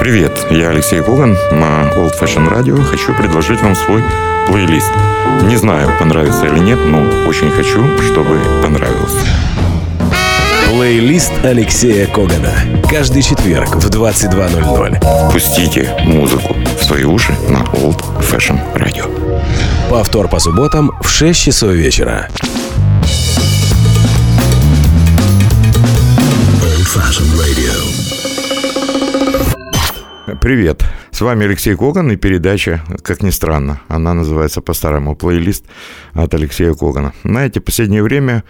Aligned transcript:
Привет, 0.00 0.46
я 0.50 0.70
Алексей 0.70 1.02
Коган 1.02 1.32
на 1.50 1.90
Old 1.96 2.12
Fashion 2.20 2.48
Radio. 2.48 2.80
Хочу 2.84 3.12
предложить 3.14 3.60
вам 3.60 3.74
свой 3.74 4.02
плейлист. 4.46 4.92
Не 5.42 5.56
знаю, 5.56 5.90
понравится 5.98 6.46
или 6.46 6.60
нет, 6.60 6.78
но 6.86 7.00
очень 7.26 7.50
хочу, 7.50 7.84
чтобы 7.98 8.40
понравился. 8.62 9.26
Плейлист 10.70 11.32
Алексея 11.42 12.06
Когана. 12.06 12.52
Каждый 12.88 13.22
четверг 13.22 13.74
в 13.74 13.90
22.00. 13.90 15.32
Пустите 15.32 15.92
музыку 16.04 16.54
в 16.78 16.84
свои 16.84 17.02
уши 17.02 17.32
на 17.48 17.64
Old 17.80 18.00
Fashion 18.20 18.60
Radio. 18.76 19.10
Повтор 19.90 20.28
по 20.28 20.38
субботам 20.38 20.92
в 21.02 21.08
6 21.08 21.40
часов 21.40 21.72
вечера. 21.72 22.28
Old 26.62 26.86
Fashion 26.86 27.26
Radio. 27.36 28.27
Привет, 30.40 30.84
с 31.10 31.20
вами 31.20 31.46
Алексей 31.46 31.74
Коган 31.74 32.12
и 32.12 32.16
передача, 32.16 32.84
как 33.02 33.24
ни 33.24 33.30
странно, 33.30 33.80
она 33.88 34.14
называется 34.14 34.60
по-старому 34.60 35.16
«Плейлист 35.16 35.64
от 36.12 36.32
Алексея 36.32 36.74
Когана». 36.74 37.12
Знаете, 37.24 37.58
в 37.60 37.64
последнее 37.64 38.04
время 38.04 38.44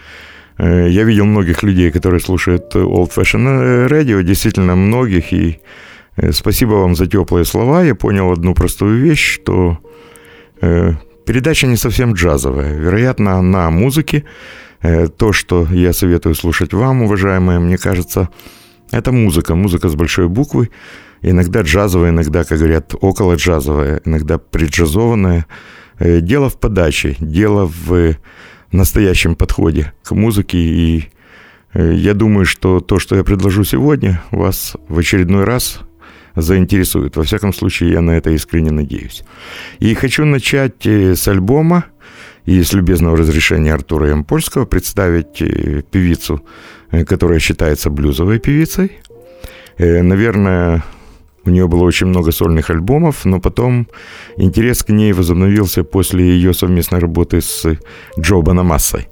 э, 0.58 0.88
я 0.90 1.04
видел 1.04 1.24
многих 1.24 1.62
людей, 1.62 1.90
которые 1.90 2.20
слушают 2.20 2.74
Old 2.74 3.10
Fashion 3.16 3.88
Radio, 3.88 4.22
действительно 4.22 4.76
многих, 4.76 5.32
и 5.32 5.60
э, 6.16 6.32
спасибо 6.32 6.74
вам 6.74 6.94
за 6.94 7.06
теплые 7.06 7.46
слова. 7.46 7.82
Я 7.82 7.94
понял 7.94 8.30
одну 8.30 8.52
простую 8.54 9.00
вещь, 9.00 9.36
что 9.36 9.78
э, 10.60 10.92
передача 11.24 11.66
не 11.66 11.76
совсем 11.76 12.12
джазовая. 12.12 12.74
Вероятно, 12.74 13.40
на 13.40 13.70
музыке 13.70 14.24
то, 14.80 15.32
что 15.32 15.66
я 15.72 15.92
советую 15.92 16.34
слушать 16.34 16.72
вам, 16.72 17.02
уважаемые, 17.02 17.58
мне 17.58 17.78
кажется, 17.78 18.28
это 18.92 19.10
музыка, 19.10 19.54
музыка 19.54 19.88
с 19.88 19.94
большой 19.94 20.28
буквы, 20.28 20.70
иногда 21.22 21.62
джазовая, 21.62 22.10
иногда, 22.10 22.44
как 22.44 22.58
говорят, 22.58 22.94
около 23.00 23.34
джазовая, 23.34 24.00
иногда 24.04 24.38
преджазованная. 24.38 25.46
Э, 25.98 26.20
дело 26.20 26.48
в 26.48 26.58
подаче, 26.58 27.16
дело 27.20 27.66
в 27.66 28.16
настоящем 28.72 29.34
подходе 29.34 29.92
к 30.02 30.12
музыке. 30.12 30.58
И 30.58 31.04
э, 31.74 31.94
я 31.94 32.14
думаю, 32.14 32.46
что 32.46 32.80
то, 32.80 32.98
что 32.98 33.16
я 33.16 33.24
предложу 33.24 33.64
сегодня, 33.64 34.22
вас 34.30 34.76
в 34.88 34.98
очередной 34.98 35.44
раз 35.44 35.80
заинтересует. 36.36 37.16
Во 37.16 37.24
всяком 37.24 37.52
случае, 37.52 37.90
я 37.92 38.00
на 38.00 38.12
это 38.12 38.30
искренне 38.30 38.70
надеюсь. 38.70 39.24
И 39.80 39.94
хочу 39.94 40.24
начать 40.24 40.86
э, 40.86 41.16
с 41.16 41.26
альбома 41.26 41.86
и 42.44 42.62
с 42.62 42.72
любезного 42.72 43.16
разрешения 43.16 43.74
Артура 43.74 44.08
Ямпольского 44.08 44.64
представить 44.64 45.36
певицу, 45.90 46.42
которая 47.06 47.40
считается 47.40 47.90
блюзовой 47.90 48.38
певицей. 48.38 48.92
Наверное, 49.76 50.82
у 51.48 51.50
нее 51.50 51.66
было 51.66 51.84
очень 51.84 52.06
много 52.06 52.30
сольных 52.30 52.70
альбомов, 52.70 53.24
но 53.24 53.40
потом 53.40 53.88
интерес 54.36 54.84
к 54.84 54.90
ней 54.90 55.12
возобновился 55.12 55.82
после 55.82 56.24
ее 56.24 56.52
совместной 56.52 56.98
работы 56.98 57.40
с 57.40 57.64
Джо 58.20 58.40
Банамассой. 58.42 59.08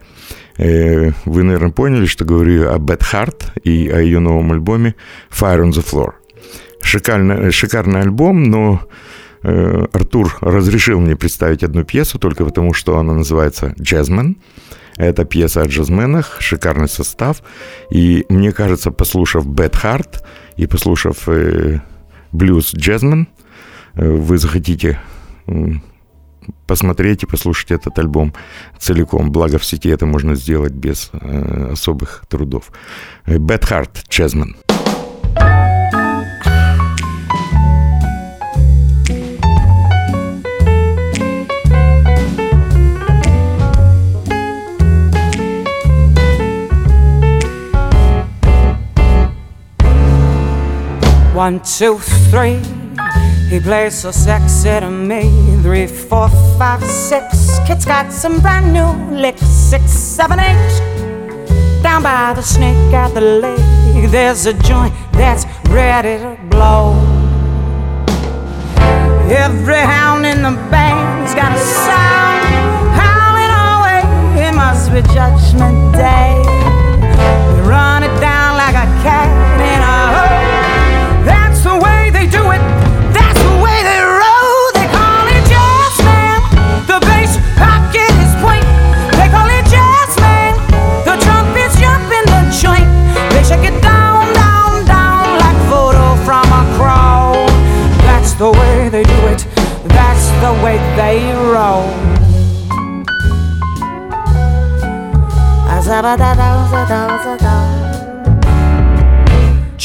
Э, 0.59 1.12
вы, 1.25 1.42
наверное, 1.42 1.73
поняли, 1.73 2.07
что 2.07 2.25
говорю 2.25 2.70
о 2.70 2.77
Bad 2.77 3.01
Heart 3.12 3.61
и 3.64 3.89
о 3.89 4.01
ее 4.01 4.20
новом 4.20 4.53
альбоме 4.53 4.95
Fire 5.31 5.62
on 5.62 5.70
the 5.70 5.84
Floor. 5.84 6.12
Шикарный, 6.83 7.51
шикарный 7.51 8.03
альбом, 8.03 8.45
но 8.45 8.81
э, 9.42 9.87
Артур 9.92 10.37
разрешил 10.41 11.01
мне 11.01 11.17
представить 11.17 11.64
одну 11.64 11.84
пьесу 11.84 12.19
только 12.19 12.45
потому, 12.45 12.75
что 12.75 12.98
она 12.98 13.14
называется 13.14 13.75
«Джазмен». 13.81 14.37
Это 14.98 15.27
пьеса 15.27 15.61
о 15.61 15.67
джазменах, 15.67 16.41
шикарный 16.41 16.89
состав. 16.89 17.42
И 17.91 18.25
мне 18.31 18.53
кажется, 18.53 18.91
послушав 18.91 19.47
Bad 19.47 19.73
Heart 19.73 20.23
и 20.57 20.67
послушав 20.67 21.29
э, 21.29 21.81
блюз 22.32 22.74
джазмен, 22.74 23.28
э, 23.94 24.08
вы 24.08 24.38
захотите 24.38 24.98
посмотреть 26.66 27.22
и 27.22 27.27
послушать 27.27 27.70
этот 27.70 27.98
альбом 27.98 28.33
целиком. 28.78 29.30
Благо 29.30 29.58
в 29.58 29.64
сети 29.64 29.89
это 29.89 30.06
можно 30.06 30.34
сделать 30.34 30.73
без 30.73 31.11
э, 31.12 31.70
особых 31.73 32.24
трудов. 32.28 32.70
Bad 33.27 33.62
Heart 33.62 34.08
Jasmine. 34.08 34.55
One, 51.36 51.61
two, 51.61 51.98
three. 52.30 52.63
He 53.51 53.61
plays 53.61 53.92
so 53.92 54.11
sexy 54.11 54.80
to 54.80 54.91
me. 54.91 55.29
Three, 55.61 55.86
four, 55.86 56.30
five, 56.57 56.83
six. 56.83 57.58
Kid's 57.67 57.85
got 57.85 58.11
some 58.11 58.41
brand 58.41 58.73
new 58.73 59.14
licks. 59.14 59.42
Six, 59.42 59.85
seven, 59.91 60.41
eight. 60.41 61.83
Down 61.83 62.02
by 62.02 62.33
the 62.33 62.41
snake 62.41 62.91
at 62.95 63.13
the 63.13 63.20
lake, 63.20 64.11
there's 64.11 64.46
a 64.46 64.55
joint 64.55 64.95
that's 65.13 65.45
ready 65.69 66.17
to 66.17 66.39
blow. 66.48 66.95
Every 69.29 69.80
hound 69.80 70.25
in 70.25 70.42
the 70.42 70.57
band's 70.70 71.35
got 71.35 71.55
a 71.55 71.61
sound 71.61 72.96
howling 72.96 73.52
away. 73.77 74.48
It 74.48 74.55
must 74.55 74.91
be 74.91 75.02
Judgment 75.13 75.92
Day. 75.92 76.36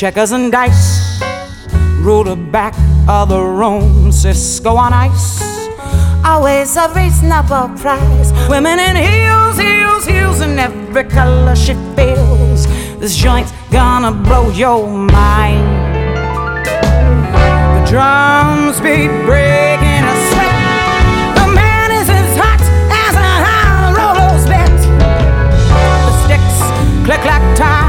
Checkers 0.01 0.31
and 0.31 0.51
dice, 0.51 1.21
rule 1.99 2.23
the 2.23 2.35
back 2.35 2.73
of 3.07 3.29
the 3.29 3.39
room, 3.39 4.11
Cisco 4.11 4.75
on 4.75 4.93
ice. 4.93 5.39
Always 6.25 6.75
a 6.75 6.91
reasonable 6.95 7.69
price. 7.77 8.31
Women 8.49 8.79
in 8.79 8.95
heels, 8.95 9.59
heels, 9.59 10.05
heels, 10.07 10.41
in 10.41 10.57
every 10.57 11.03
color 11.03 11.55
she 11.55 11.75
feels. 11.95 12.65
This 12.97 13.15
joint's 13.15 13.53
gonna 13.69 14.11
blow 14.11 14.49
your 14.49 14.87
mind 14.89 15.69
The 16.65 17.85
drums 17.87 18.81
beat 18.81 19.13
breaking 19.29 20.03
a 20.13 20.15
sweat. 20.31 21.35
The 21.37 21.47
man 21.53 21.91
is 21.91 22.09
as 22.09 22.37
hot 22.41 22.61
as 23.05 23.15
a 23.15 23.33
high 23.45 23.93
roller's 23.93 24.45
bet. 24.47 24.77
The 26.01 26.13
sticks 26.25 27.05
click 27.05 27.23
like 27.23 27.55
time 27.55 27.80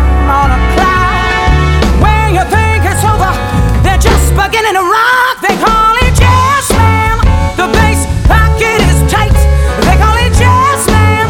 just 4.33 4.51
beginning 4.51 4.75
to 4.75 4.83
rock. 4.83 5.41
They 5.41 5.57
call 5.57 5.95
it 5.97 6.15
jazz 6.15 6.71
man. 6.73 7.19
The 7.57 7.69
bass 7.73 8.07
pocket 8.27 8.81
is 8.89 9.01
tight. 9.11 9.37
They 9.85 9.97
call 9.97 10.17
it 10.17 10.33
jazz 10.33 10.87
man. 10.89 11.27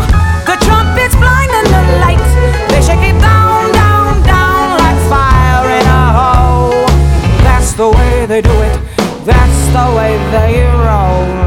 The 0.46 0.56
trumpet's 0.64 1.16
blinding 1.16 1.66
the 1.70 1.82
light. 2.00 2.22
They 2.70 2.82
shake 2.82 3.02
it 3.02 3.18
down, 3.20 3.72
down, 3.72 4.22
down 4.22 4.78
like 4.78 5.00
fire 5.08 5.68
in 5.78 5.86
a 5.86 6.04
hole. 6.18 6.86
That's 7.44 7.72
the 7.72 7.90
way 7.90 8.26
they 8.26 8.42
do 8.42 8.56
it. 8.62 8.78
That's 9.24 9.62
the 9.72 9.96
way 9.96 10.18
they 10.30 10.62
roll. 10.62 11.42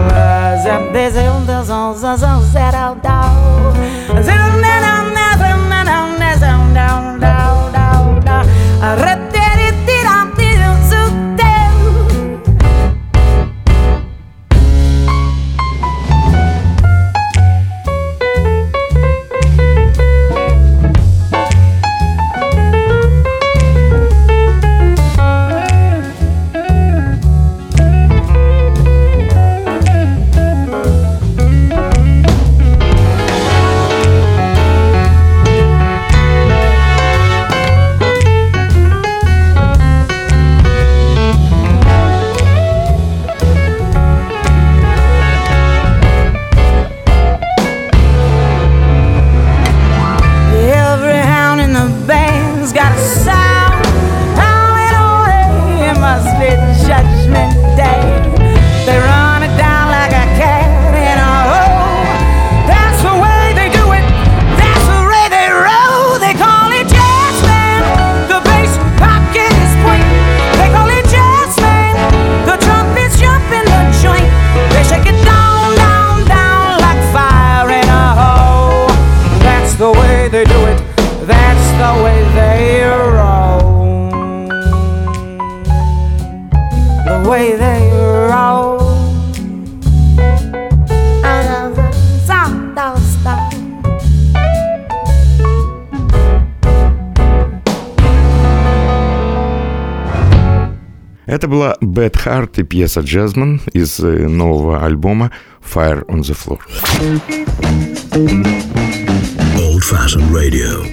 И 102.57 102.63
пьеса 102.63 103.01
Джазман 103.01 103.61
из 103.73 103.99
э, 103.99 104.27
нового 104.27 104.85
альбома 104.85 105.31
Fire 105.61 106.05
on 106.07 106.21
the 106.21 106.35
Floor. 106.35 106.59
Old 109.57 109.81
Fashioned 109.81 110.31
Radio. 110.31 110.85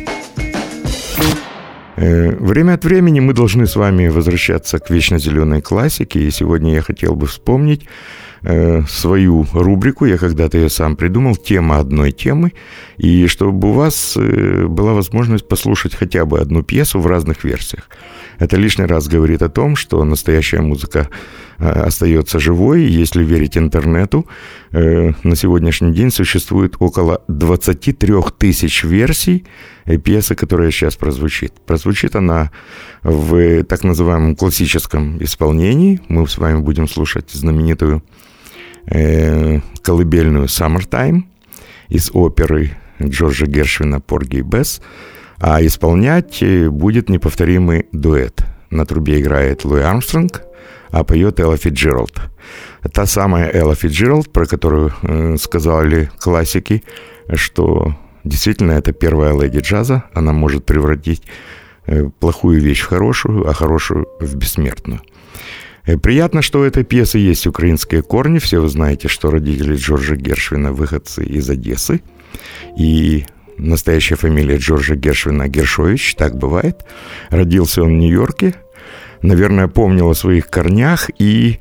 Э, 1.97 2.37
Время 2.41 2.75
от 2.75 2.85
времени 2.85 3.21
мы 3.21 3.33
должны 3.33 3.67
с 3.67 3.77
вами 3.77 4.09
возвращаться 4.09 4.79
к 4.79 4.91
вечно 4.91 5.19
зеленой 5.19 5.63
классике, 5.63 6.21
и 6.21 6.31
сегодня 6.31 6.75
я 6.75 6.83
хотел 6.83 7.15
бы 7.15 7.27
вспомнить 7.27 7.87
э, 8.43 8.83
свою 8.89 9.47
рубрику, 9.53 10.07
я 10.07 10.19
когда-то 10.19 10.59
ее 10.59 10.69
сам 10.69 10.97
придумал, 10.97 11.37
тема 11.37 11.79
одной 11.79 12.13
темы, 12.13 12.53
и 12.97 13.27
чтобы 13.27 13.71
у 13.71 13.73
вас 13.73 14.17
э, 14.17 14.67
была 14.67 14.93
возможность 14.93 15.49
послушать 15.49 15.95
хотя 15.95 16.25
бы 16.25 16.41
одну 16.41 16.63
пьесу 16.63 17.01
в 17.01 17.07
разных 17.07 17.45
версиях. 17.45 17.89
Это 18.39 18.57
лишний 18.57 18.87
раз 18.87 19.09
говорит 19.09 19.43
о 19.43 19.49
том, 19.49 19.77
что 19.77 20.05
настоящая 20.05 20.63
музыка 20.63 21.09
э, 21.59 21.69
остается 21.69 22.39
живой, 22.39 22.83
если 22.83 23.25
верить 23.25 23.57
интернету. 23.57 24.27
Э, 24.73 25.13
На 25.23 25.37
сегодняшний 25.37 25.93
день 25.93 26.11
существует 26.11 26.75
около 26.81 27.23
23 27.29 28.15
тысяч 28.39 28.85
версий 28.85 29.45
э, 29.85 29.97
пьесы, 29.99 30.35
которая 30.35 30.71
сейчас 30.71 30.97
прозвучит. 30.97 31.53
Прозвучит 31.67 32.17
она 32.17 32.51
в 33.03 33.63
так 33.65 33.85
называемом 33.85 34.35
классическом 34.35 35.23
исполнении. 35.23 36.01
Мы 36.09 36.27
с 36.27 36.39
вами 36.39 36.59
будем 36.59 36.89
слушать 36.89 37.31
знаменитую 37.31 38.03
э, 38.87 39.61
колыбельную 39.83 40.47
«Summertime» 40.47 41.25
из 41.89 42.11
оперы 42.13 42.73
Джорджа 43.03 43.47
Гершвина 43.47 44.01
«Порги 44.01 44.37
и 44.39 44.43
Бесс», 44.43 44.81
а 45.39 45.65
исполнять 45.65 46.43
э, 46.43 46.69
будет 46.69 47.09
неповторимый 47.09 47.87
дуэт. 47.93 48.45
На 48.71 48.87
трубе 48.87 49.21
играет 49.21 49.65
Луи 49.65 49.83
Армстронг, 49.83 50.43
а 50.91 51.05
поет 51.05 51.41
Элла 51.41 51.57
Фитджеральд. 51.57 52.21
Та 52.93 53.07
самая 53.07 53.51
Элла 53.53 53.75
Фитджеральд, 53.75 54.33
про 54.33 54.47
которую 54.47 54.93
э, 55.03 55.37
сказали 55.39 56.11
классики, 56.19 56.85
что 57.35 57.97
действительно 58.25 58.73
это 58.73 58.93
первая 58.93 59.39
леди 59.39 59.59
джаза. 59.59 60.05
Она 60.15 60.33
может 60.33 60.65
превратить 60.65 61.23
плохую 62.21 62.61
вещь 62.61 62.83
в 62.83 62.87
хорошую, 62.87 63.49
а 63.49 63.53
хорошую 63.53 64.07
в 64.21 64.37
бессмертную. 64.37 65.01
Э, 65.87 65.97
Приятно, 65.99 66.43
что 66.43 66.61
у 66.61 66.63
этой 66.63 66.85
пьесы 66.85 67.19
есть 67.19 67.47
украинские 67.47 68.03
корни. 68.03 68.39
Все 68.39 68.61
вы 68.61 68.69
знаете, 68.69 69.09
что 69.09 69.31
родители 69.31 69.77
Джорджа 69.77 70.17
Гершвина 70.17 70.73
выходцы 70.73 71.25
из 71.25 71.49
Одессы. 71.51 72.01
И 72.79 73.25
настоящая 73.59 74.17
фамилия 74.17 74.59
Джорджа 74.59 74.95
Гершвина 74.95 75.49
Гершович, 75.49 76.15
так 76.15 76.37
бывает. 76.37 76.85
Родился 77.31 77.83
он 77.83 77.91
в 77.91 77.99
Нью-Йорке. 77.99 78.55
Наверное, 79.23 79.69
помнил 79.69 80.09
о 80.09 80.15
своих 80.15 80.49
корнях. 80.49 81.11
И 81.19 81.59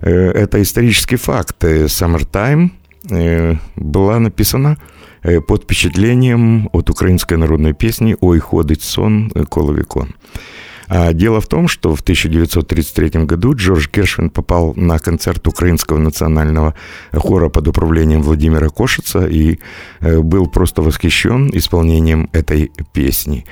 э, 0.00 0.10
это 0.10 0.62
исторический 0.62 1.16
факт. 1.16 1.64
Э, 1.64 1.86
Summertime 1.86 2.70
э, 3.10 3.56
была 3.76 4.18
написана 4.18 4.76
э, 5.22 5.40
под 5.40 5.64
впечатлением 5.64 6.68
от 6.72 6.90
украинской 6.90 7.36
народной 7.36 7.72
песни 7.72 8.16
«Ой, 8.20 8.38
ходить 8.38 8.82
сон, 8.82 9.32
э, 9.34 9.44
коловикон». 9.44 10.14
А 10.34 10.73
дело 10.88 11.40
в 11.40 11.46
том, 11.46 11.68
что 11.68 11.94
в 11.94 12.00
1933 12.00 13.24
году 13.24 13.54
Джордж 13.54 13.88
Гершвин 13.92 14.30
попал 14.30 14.74
на 14.74 14.98
концерт 14.98 15.46
Украинского 15.46 15.98
национального 15.98 16.74
хора 17.12 17.48
под 17.48 17.68
управлением 17.68 18.22
Владимира 18.22 18.68
Кошица 18.68 19.26
и 19.26 19.58
э, 20.00 20.20
был 20.20 20.46
просто 20.46 20.82
восхищен 20.82 21.50
исполнением 21.52 22.28
этой 22.32 22.70
песни. 22.92 23.44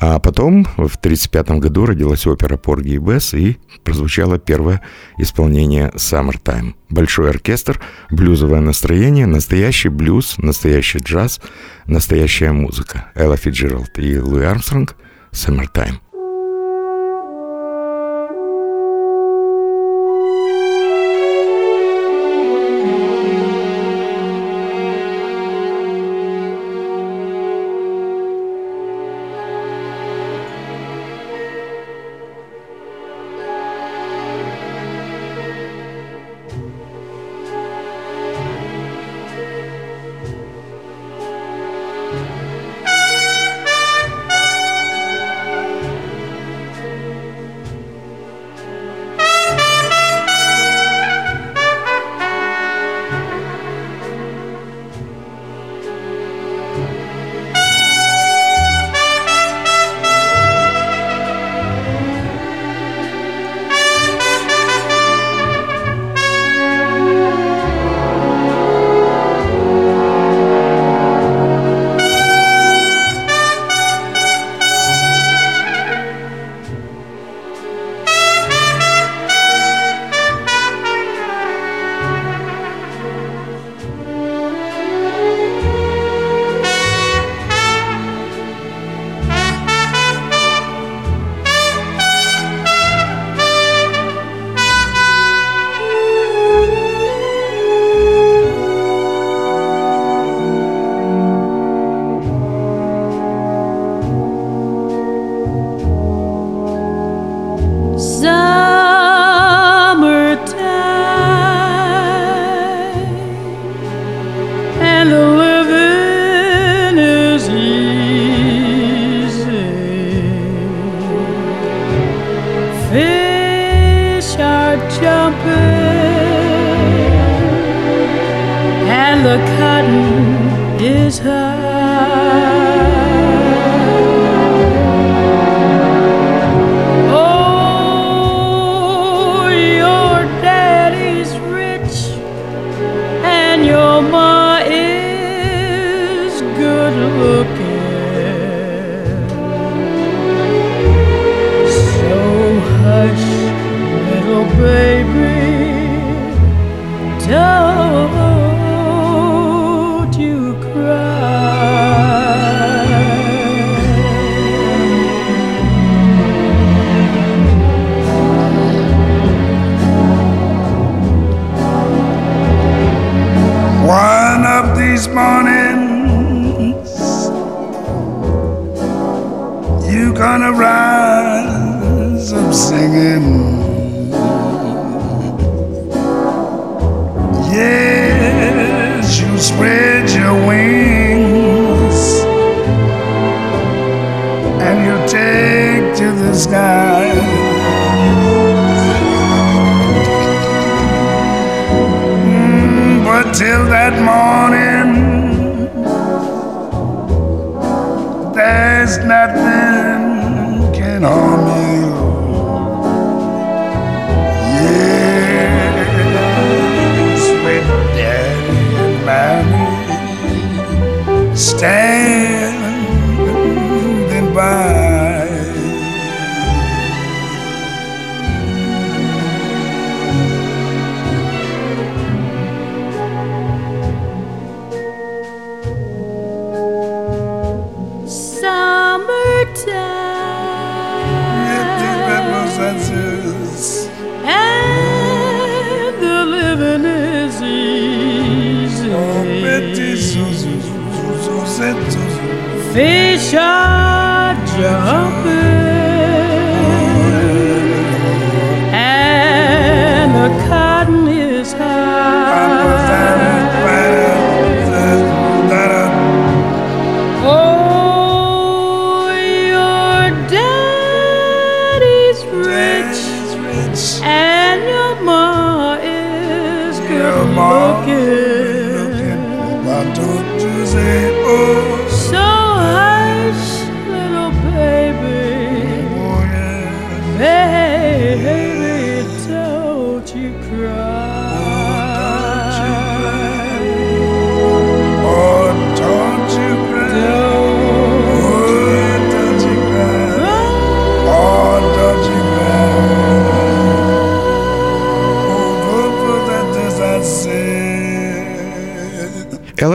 А 0.00 0.20
потом, 0.20 0.64
в 0.64 0.96
1935 0.96 1.50
году, 1.58 1.86
родилась 1.86 2.26
опера 2.26 2.56
«Порги 2.56 2.94
и 2.94 2.98
Бесс» 2.98 3.34
и 3.34 3.56
прозвучало 3.82 4.38
первое 4.38 4.80
исполнение 5.18 5.90
«Summertime». 5.96 6.74
Большой 6.88 7.30
оркестр, 7.30 7.80
блюзовое 8.10 8.60
настроение, 8.60 9.26
настоящий 9.26 9.88
блюз, 9.88 10.36
настоящий 10.38 10.98
джаз, 10.98 11.40
настоящая 11.86 12.52
музыка. 12.52 13.10
Элла 13.16 13.36
Фиджеральд 13.36 13.98
и 13.98 14.20
Луи 14.20 14.44
Армстронг 14.44 14.94
«Summertime». 15.32 15.98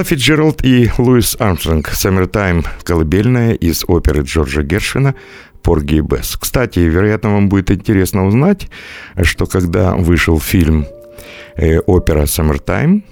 Элла 0.04 0.10
Фитджеральд 0.10 0.66
и 0.66 0.92
Луис 0.98 1.38
Армстронг 1.40 1.90
«Summertime»– 1.94 2.66
колыбельная 2.84 3.54
из 3.54 3.86
оперы 3.88 4.24
Джорджа 4.24 4.62
Гершвина 4.62 5.16
«Порги 5.62 5.96
и 5.96 6.02
Бесс». 6.02 6.36
Кстати, 6.36 6.80
вероятно, 6.80 7.32
вам 7.36 7.48
будет 7.48 7.72
интересно 7.72 8.28
узнать, 8.28 8.70
что 9.22 9.46
когда 9.46 9.96
вышел 9.96 10.42
фильм 10.42 10.88
э, 11.56 11.80
опера 11.80 12.24
«Summertime», 12.24 13.04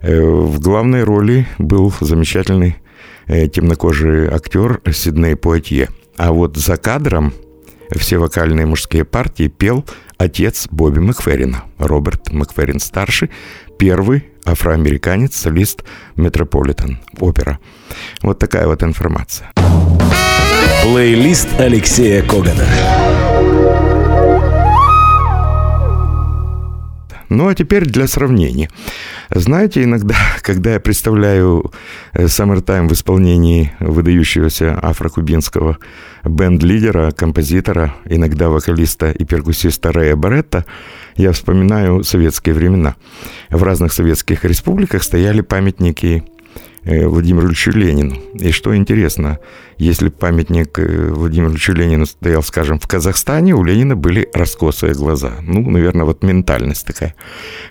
э, 0.00 0.18
в 0.22 0.58
главной 0.58 1.04
роли 1.04 1.46
был 1.58 1.92
замечательный 2.00 2.76
э, 3.26 3.48
темнокожий 3.48 4.26
актер 4.28 4.80
Сидней 4.90 5.36
Пуатье. 5.36 5.90
А 6.16 6.32
вот 6.32 6.56
за 6.56 6.78
кадром 6.78 7.34
все 7.90 8.16
вокальные 8.16 8.64
мужские 8.64 9.04
партии 9.04 9.48
пел 9.48 9.84
отец 10.16 10.66
Бобби 10.70 11.00
Макферрина, 11.00 11.64
Роберт 11.78 12.32
Макферрин-старший, 12.32 13.30
первый 13.80 14.24
афроамериканец, 14.44 15.34
солист 15.34 15.84
Метрополитен, 16.14 16.98
опера. 17.18 17.58
Вот 18.20 18.38
такая 18.38 18.66
вот 18.66 18.82
информация. 18.82 19.52
Плейлист 20.82 21.48
Алексея 21.58 22.22
Когана. 22.22 22.66
Ну 27.30 27.46
а 27.46 27.54
теперь 27.54 27.84
для 27.84 28.08
сравнения. 28.08 28.68
Знаете, 29.30 29.84
иногда, 29.84 30.16
когда 30.42 30.72
я 30.74 30.80
представляю 30.80 31.72
э, 32.12 32.24
Summertime 32.24 32.88
в 32.88 32.92
исполнении 32.92 33.72
выдающегося 33.78 34.74
афрокубинского 34.74 35.78
бенд-лидера, 36.24 37.12
композитора, 37.12 37.94
иногда 38.04 38.48
вокалиста 38.48 39.12
и 39.12 39.24
перкуссиста 39.24 39.92
Рэя 39.92 40.16
Баретта, 40.16 40.64
я 41.14 41.30
вспоминаю 41.30 42.02
советские 42.02 42.54
времена. 42.56 42.96
В 43.48 43.62
разных 43.62 43.92
советских 43.92 44.44
республиках 44.44 45.04
стояли 45.04 45.40
памятники 45.40 46.24
Владимиру 46.84 47.46
Ильичу 47.48 47.72
Ленину. 47.72 48.16
И 48.34 48.52
что 48.52 48.74
интересно, 48.74 49.38
если 49.76 50.08
памятник 50.08 50.78
э, 50.78 51.10
Владимиру 51.10 51.52
Ильичу 51.52 51.72
Ленину 51.72 52.06
стоял, 52.06 52.42
скажем, 52.42 52.78
в 52.78 52.86
Казахстане, 52.86 53.54
у 53.54 53.62
Ленина 53.62 53.96
были 53.96 54.28
раскосые 54.32 54.94
глаза. 54.94 55.32
Ну, 55.42 55.68
наверное, 55.68 56.06
вот 56.06 56.22
ментальность 56.22 56.86
такая. 56.86 57.14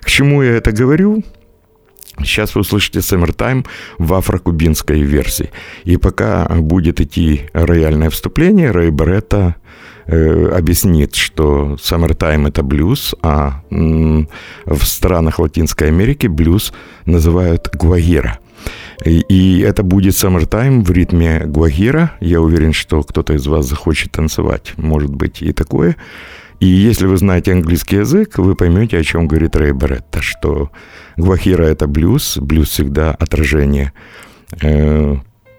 К 0.00 0.06
чему 0.06 0.42
я 0.42 0.52
это 0.52 0.72
говорю? 0.72 1.24
Сейчас 2.18 2.54
вы 2.54 2.60
услышите 2.60 3.00
Summertime 3.00 3.66
в 3.98 4.14
афрокубинской 4.14 5.00
версии. 5.00 5.50
И 5.84 5.96
пока 5.96 6.46
будет 6.46 7.00
идти 7.00 7.48
рояльное 7.52 8.10
вступление, 8.10 8.70
Рэй 8.70 8.90
Барретта 8.90 9.56
э, 10.06 10.48
объяснит, 10.48 11.14
что 11.14 11.76
Summertime 11.80 12.48
это 12.48 12.62
блюз, 12.62 13.14
а 13.22 13.62
в 13.70 14.84
странах 14.84 15.38
Латинской 15.38 15.88
Америки 15.88 16.26
блюз 16.26 16.72
называют 17.06 17.70
гуагира. 17.74 18.38
И, 19.04 19.60
это 19.60 19.82
будет 19.82 20.14
Summertime 20.14 20.84
в 20.84 20.90
ритме 20.90 21.44
гуагира. 21.46 22.12
Я 22.20 22.40
уверен, 22.40 22.72
что 22.72 23.02
кто-то 23.02 23.34
из 23.34 23.46
вас 23.46 23.66
захочет 23.66 24.12
танцевать. 24.12 24.74
Может 24.76 25.10
быть 25.10 25.42
и 25.42 25.52
такое. 25.52 25.96
И 26.60 26.66
если 26.66 27.06
вы 27.06 27.16
знаете 27.16 27.52
английский 27.52 27.96
язык, 27.96 28.36
вы 28.36 28.54
поймете, 28.54 28.98
о 28.98 29.04
чем 29.04 29.26
говорит 29.26 29.56
Рэй 29.56 29.72
Барретта, 29.72 30.20
что 30.20 30.70
гуахира– 31.16 31.62
это 31.64 31.86
блюз, 31.86 32.36
блюз 32.36 32.68
всегда 32.68 33.12
отражение 33.12 33.92
э, 34.60 35.16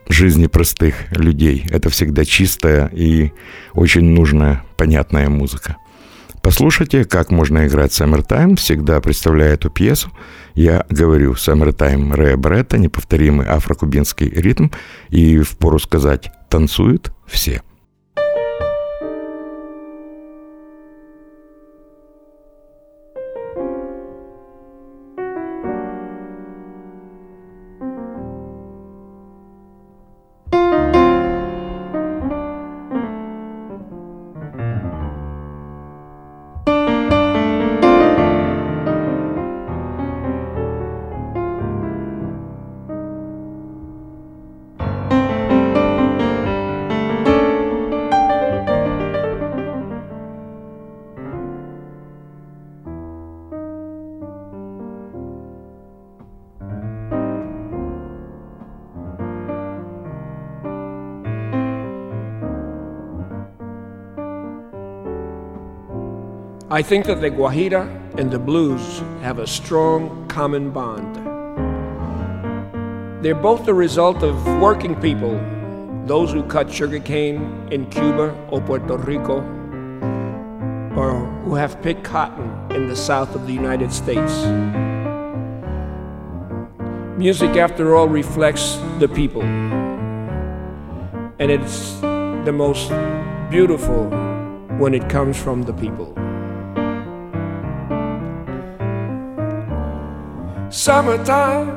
жизни 0.08 0.46
простых 0.46 1.12
людей. 1.12 1.66
Это 1.72 1.90
всегда 1.90 2.24
чистая 2.24 2.88
и 2.94 3.32
очень 3.74 4.04
нужная, 4.04 4.64
понятная 4.78 5.28
музыка. 5.30 5.78
Послушайте, 6.42 7.06
как 7.06 7.30
можно 7.30 7.68
играть 7.68 7.92
Summertime, 7.92 8.56
всегда 8.56 9.00
представляя 9.00 9.54
эту 9.54 9.70
пьесу. 9.70 10.12
Я 10.56 10.86
говорю, 10.90 11.34
Summertime 11.34 12.14
Рэя 12.14 12.36
Барретта, 12.36 12.78
неповторимый 12.78 13.48
афрокубинский 13.48 14.28
ритм, 14.28 14.70
и 15.10 15.40
впору 15.40 15.78
сказать, 15.78 16.32
танцуют 16.50 17.12
все. 17.28 17.62
I 66.72 66.82
think 66.82 67.06
that 67.08 67.20
the 67.20 67.30
Guajira 67.30 68.18
and 68.18 68.32
the 68.32 68.40
blues 68.40 69.00
have 69.24 69.40
a 69.40 69.46
strong 69.46 70.26
common 70.30 70.72
bond. 70.72 71.18
They're 73.22 73.36
both 73.36 73.66
the 73.66 73.74
result 73.74 74.24
of 74.24 74.42
working 74.62 74.96
people, 75.02 75.38
those 76.06 76.32
who 76.32 76.44
cut 76.44 76.72
sugarcane 76.72 77.68
in 77.72 77.90
Cuba 77.90 78.34
or 78.50 78.62
Puerto 78.62 78.96
Rico, 78.96 79.42
or 80.96 81.26
who 81.44 81.56
have 81.56 81.82
picked 81.82 82.06
cotton 82.06 82.50
in 82.72 82.88
the 82.88 82.96
south 82.96 83.36
of 83.36 83.48
the 83.48 83.54
United 83.54 83.92
States. 83.92 84.34
Music, 87.18 87.58
after 87.58 87.98
all, 87.98 88.08
reflects 88.08 88.78
the 89.00 89.10
people. 89.10 89.44
And 91.38 91.52
it's 91.52 92.00
the 92.00 92.54
most 92.56 92.94
beautiful 93.50 94.10
when 94.80 94.94
it 94.94 95.10
comes 95.10 95.36
from 95.36 95.64
the 95.64 95.74
people. 95.74 96.16
Summertime, 100.74 101.70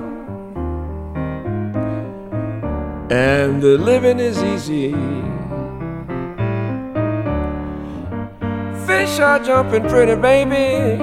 and 3.10 3.60
the 3.60 3.76
living 3.76 4.20
is 4.20 4.40
easy. 4.40 4.92
Fish 8.86 9.18
are 9.18 9.40
jumping 9.40 9.82
pretty, 9.88 10.14
baby, 10.14 11.02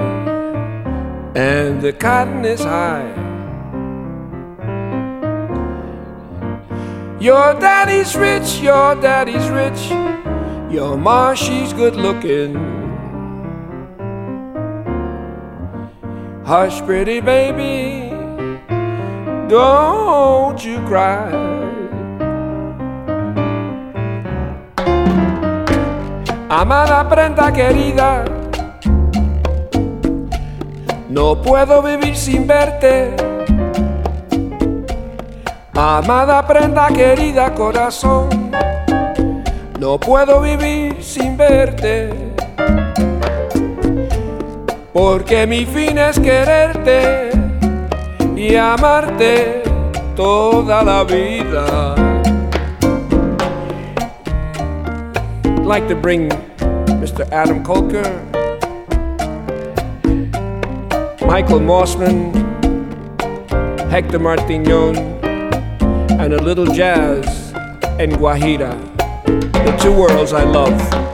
and 1.38 1.82
the 1.82 1.92
cotton 1.92 2.46
is 2.46 2.64
high. 2.64 3.12
Your 7.20 7.52
daddy's 7.60 8.16
rich, 8.16 8.58
your 8.60 8.94
daddy's 9.02 9.48
rich, 9.50 9.90
your 10.72 10.96
ma, 10.96 11.34
she's 11.34 11.74
good 11.74 11.96
looking. 11.96 12.81
Hush, 16.52 16.82
pretty 16.82 17.20
baby, 17.20 18.10
don't 19.48 20.62
you 20.62 20.84
cry. 20.84 21.32
Amada 26.50 27.08
prenda 27.08 27.50
querida, 27.50 28.26
no 31.08 31.40
puedo 31.40 31.80
vivir 31.80 32.14
sin 32.14 32.46
verte. 32.46 33.16
Amada 35.72 36.46
prenda 36.46 36.88
querida 36.88 37.54
corazón, 37.54 38.28
no 39.80 39.98
puedo 39.98 40.42
vivir 40.42 41.02
sin 41.02 41.34
verte. 41.34 42.21
Porque 44.92 45.46
mi 45.46 45.64
fin 45.64 45.96
es 45.96 46.18
quererte 46.18 47.30
y 48.36 48.56
amarte 48.56 49.62
toda 50.14 50.84
la 50.84 51.02
vida. 51.04 51.94
I'd 55.44 55.66
like 55.66 55.88
to 55.88 55.94
bring 55.94 56.28
Mr. 57.00 57.26
Adam 57.32 57.64
Colker, 57.64 58.04
Michael 61.26 61.60
Mossman, 61.60 62.34
Hector 63.90 64.18
Martignon, 64.18 64.96
and 66.20 66.34
a 66.34 66.42
little 66.42 66.66
jazz 66.66 67.54
and 67.98 68.12
Guajira, 68.12 68.76
the 69.52 69.76
two 69.80 69.92
worlds 69.92 70.34
I 70.34 70.44
love. 70.44 71.11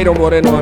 Jairo 0.00 0.14
Moreno 0.14 0.59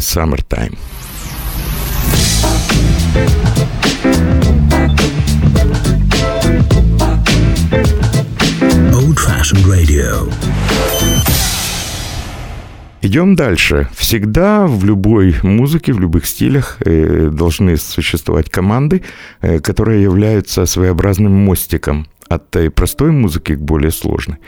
Саммертайм. 0.00 0.72
Summertime. 0.72 0.98
Old 8.92 9.18
Идем 13.00 13.36
дальше. 13.36 13.88
Всегда 13.94 14.66
в 14.66 14.84
любой 14.84 15.36
музыке, 15.42 15.92
в 15.92 16.00
любых 16.00 16.26
стилях 16.26 16.78
э, 16.80 17.30
должны 17.32 17.76
существовать 17.76 18.50
команды, 18.50 19.02
э, 19.40 19.60
которые 19.60 20.02
являются 20.02 20.66
своеобразным 20.66 21.32
мостиком 21.32 22.06
от 22.28 22.50
той 22.50 22.70
простой 22.70 23.10
музыки 23.10 23.54
к 23.54 23.60
более 23.60 23.90
сложной. 23.90 24.38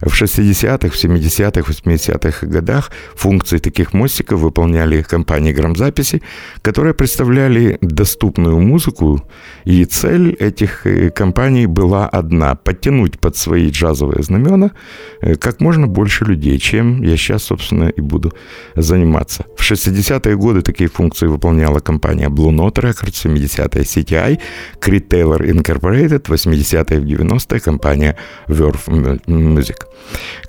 В 0.00 0.12
60-х, 0.12 0.88
в 0.88 1.04
70-х, 1.04 1.72
80-х 1.72 2.46
годах 2.46 2.90
функции 3.14 3.58
таких 3.58 3.92
мостиков 3.94 4.40
выполняли 4.40 5.02
компании 5.02 5.52
грамзаписи, 5.52 6.22
которые 6.62 6.94
представляли 6.94 7.78
доступную 7.80 8.58
музыку, 8.60 9.22
и 9.64 9.84
цель 9.84 10.34
этих 10.34 10.86
э, 10.86 11.10
компаний 11.10 11.66
была 11.66 12.08
одна– 12.08 12.54
подтянуть 12.64 13.18
под 13.18 13.36
свои 13.36 13.70
джазовые 13.70 14.22
знамена 14.22 14.70
э, 15.20 15.34
как 15.36 15.60
можно 15.60 15.86
больше 15.86 16.24
людей, 16.24 16.58
чем 16.58 17.02
я 17.02 17.16
сейчас, 17.16 17.44
собственно, 17.44 17.88
и 17.88 18.00
буду 18.00 18.32
заниматься. 18.76 19.44
В 19.56 19.70
60-е 19.70 20.36
годы 20.36 20.62
такие 20.62 20.88
функции 20.88 21.26
выполняла 21.26 21.80
компания 21.80 22.28
Blue 22.28 22.50
Note 22.50 22.74
Records, 22.74 23.26
70-е 23.26 23.82
CTI, 23.82 24.38
Creed 24.80 25.08
Taylor 25.08 25.40
Incorporated, 25.40 26.22
80-е 26.22 27.00
в 27.00 27.04
90-е 27.28 27.60
компания 27.60 28.16
Verve 28.48 29.20
Music. 29.26 29.76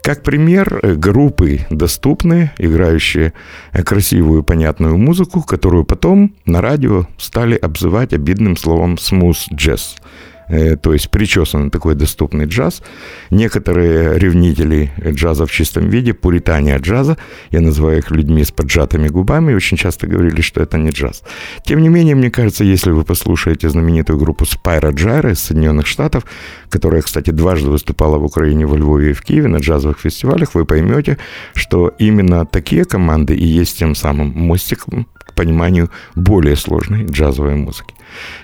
Как 0.02 0.24
пример, 0.24 0.80
э, 0.82 0.94
группы 0.96 1.60
доступные, 1.70 2.52
играющие 2.58 3.34
э, 3.74 3.84
красивую, 3.84 4.44
понятную 4.44 4.98
музыку, 4.98 5.42
которую 5.42 5.84
потом 5.84 6.34
на 6.46 6.62
радио 6.62 7.06
стали 7.18 7.56
обзывать 7.56 8.14
обидным 8.14 8.58
словом 8.58 8.96
«smooth 8.96 9.38
jazz». 9.54 9.98
Э, 10.50 10.76
то 10.76 10.94
есть 10.94 11.10
причесанный 11.10 11.70
такой 11.70 11.96
доступный 11.96 12.46
джаз. 12.46 12.82
Некоторые 13.30 14.20
ревнители 14.20 14.92
джаза 15.00 15.46
в 15.46 15.52
чистом 15.52 15.90
виде, 15.90 16.14
пуритане 16.14 16.78
джаза, 16.78 17.18
я 17.52 17.62
называю 17.62 18.00
их 18.00 18.12
людьми 18.12 18.44
с 18.44 18.52
поджатыми 18.52 19.08
губами, 19.08 19.54
очень 19.54 19.78
часто 19.78 20.08
говорили, 20.08 20.42
что 20.42 20.62
это 20.62 20.78
не 20.78 20.90
джаз. 20.90 21.24
Тем 21.64 21.82
не 21.82 21.90
менее, 21.90 22.16
мне 22.16 22.32
кажется, 22.32 22.64
если 22.64 22.92
вы 22.92 23.04
послушаете 23.04 23.70
знаменитую 23.70 24.18
группу 24.20 24.46
Spyro 24.46 24.92
Gyra 24.92 25.32
из 25.32 25.40
Соединенных 25.40 25.88
Штатов, 25.88 26.26
которая, 26.70 27.02
кстати, 27.02 27.30
дважды 27.30 27.70
выступала 27.70 28.18
в 28.18 28.26
Украине, 28.26 28.66
во 28.66 28.78
Львове 28.78 29.12
и 29.12 29.14
в 29.14 29.22
Киеве 29.22 29.48
на 29.48 29.58
джазовых 29.58 30.00
фестивалях, 30.00 30.56
вы 30.56 30.66
поймете, 30.66 31.18
что 31.54 31.94
именно 32.00 32.46
такие 32.46 32.86
команды 32.86 33.36
и 33.36 33.46
есть 33.46 33.78
тем 33.78 33.96
самым 33.96 34.34
мостиком 34.36 35.08
пониманию 35.40 35.90
более 36.16 36.58
сложной 36.58 37.06
джазовой 37.06 37.56
музыки. 37.56 37.96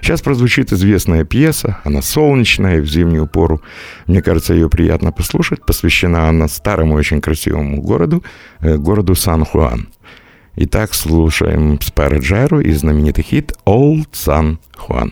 Сейчас 0.01 0.21
прозвучит 0.21 0.71
известная 0.71 1.25
пьеса, 1.25 1.77
она 1.84 2.01
солнечная 2.01 2.79
в 2.79 2.86
зимнюю 2.86 3.27
пору. 3.27 3.62
Мне 4.08 4.21
кажется, 4.21 4.53
ее 4.53 4.69
приятно 4.69 5.12
послушать. 5.12 5.65
Посвящена 5.65 6.29
она 6.29 6.47
старому 6.47 6.95
очень 6.95 7.19
красивому 7.19 7.81
городу, 7.81 8.23
э, 8.62 8.77
городу 8.77 9.13
Сан-Хуан. 9.13 9.89
Итак, 10.55 10.93
слушаем 10.93 11.81
Spyro 11.81 12.19
Gyra 12.19 12.62
и 12.62 12.71
знаменитый 12.71 13.25
хит 13.25 13.51
«Old 13.65 14.12
San 14.13 14.58
Juan». 14.88 15.12